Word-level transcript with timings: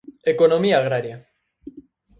Economía 0.33 0.75
agraria. 0.79 1.17